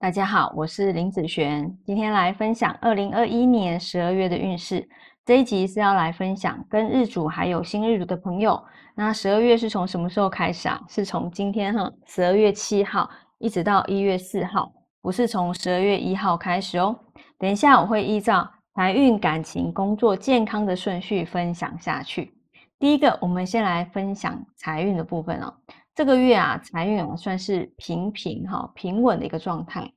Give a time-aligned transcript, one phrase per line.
[0.00, 4.88] 大家好，我是林子璇，今天来分享二零二一年十二月的运势。
[5.24, 8.62] 这一集是要来分享跟日主还有新日主的朋友，
[8.94, 10.80] 那十二月是从什么时候开始啊？
[10.88, 14.72] 是从今天哈，十二月七号一直到一月四号，
[15.02, 16.96] 不是从十二月一号开始哦。
[17.36, 22.32] 等一下我会依照财运、感情、工作、健康的顺序分享下去。
[22.78, 25.52] 第一个，我们先来分享财运的部分哦。
[25.98, 29.92] 这个月啊，财运啊算是平平哈平稳的一个状态。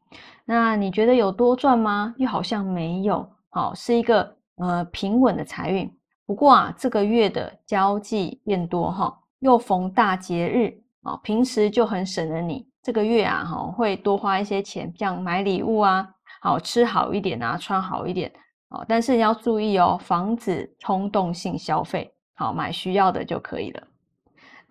[0.45, 2.11] 那你觉得有多赚吗？
[2.17, 5.87] 又好像没有，好是一个呃平稳的财运。
[6.25, 16.09] 不过啊，这个月的交际变多哈，又逢大节日啊，平时就很省的你，这个月啊哈会多花一些钱，像买礼物啊，
[16.41, 18.33] 好吃好一点啊，穿好一点
[18.69, 18.83] 哦。
[18.87, 23.83] 但是你要注意哦，防止冲动性消费，好买需要的就可以了。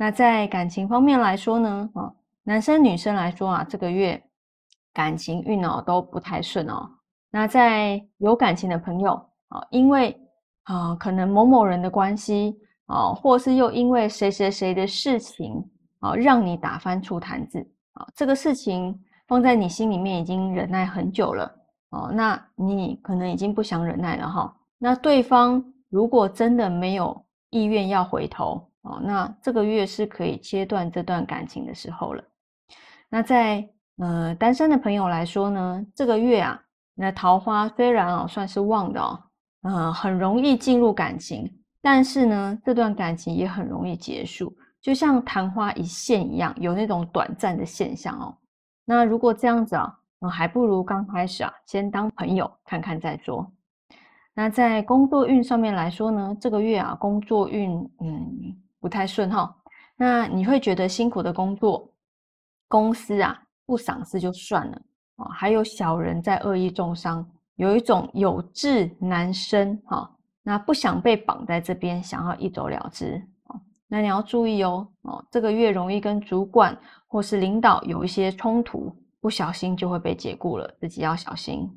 [0.01, 2.11] 那在感情方面来说呢，啊，
[2.45, 4.19] 男生女生来说啊，这个月
[4.95, 6.91] 感情运哦都不太顺哦。
[7.31, 9.13] 那在有感情的朋友
[9.49, 10.19] 啊，因为
[10.63, 15.63] 啊可能某某人的关系啊，或是又因为谁谁谁的事情
[15.99, 17.59] 啊，让你打翻醋坛子
[17.93, 18.99] 啊，这个事情
[19.29, 21.55] 放在你心里面已经忍耐很久了
[21.91, 24.57] 哦，那你可能已经不想忍耐了哈。
[24.79, 28.67] 那对方如果真的没有意愿要回头。
[28.83, 32.25] 哦，那这个月是可以切断这段感情的时候了。
[33.11, 36.59] 那在呃单身的朋友来说呢，这个月啊，
[36.95, 39.23] 那桃花虽然哦算是旺的哦，
[39.63, 41.47] 呃很容易进入感情，
[41.83, 48.35] 但是呢这段感情也很容易结束，就像昙花一现一样，有那种短暂的现象哦。
[48.87, 53.47] 那如果这样子啊，我还不如刚开始啊，先当朋友看看再说。
[54.33, 57.71] 那在工作运上面来说呢，这个月啊工作运
[58.01, 58.57] 嗯。
[58.91, 59.57] 不太顺哈，
[59.97, 61.89] 那你会觉得辛苦的工作，
[62.67, 64.83] 公司啊不赏识就算了
[65.15, 67.25] 啊，还有小人在恶意重伤，
[67.55, 70.11] 有一种有志难伸哈，
[70.43, 73.15] 那不想被绑在这边，想要一走了之
[73.45, 73.55] 啊，
[73.87, 81.71] 那你要注意哦哦，这个月容易跟主管或是领导有一些冲突，不小心就会被解雇了，自己要小心。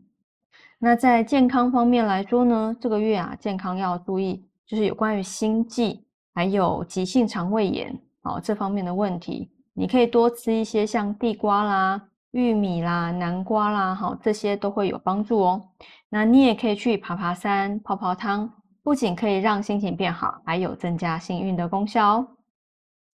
[0.79, 6.03] 那在健康方面来说呢，这个月啊健康要注意，就是有关于心悸。
[6.33, 12.01] 还有急性肠胃炎哦，这方面的问题，你可以多吃一些像地瓜啦、
[12.31, 15.61] 玉米啦、南瓜啦，哈，这些都会有帮助哦。
[16.09, 18.49] 那你也可以去爬爬山、泡泡汤，
[18.83, 22.27] 不仅可以让心情变好，还有增加幸运的功效哦。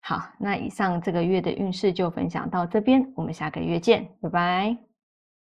[0.02, 4.93] 好，那以上这个月的运势就分享到这边，我们下个月见，拜拜。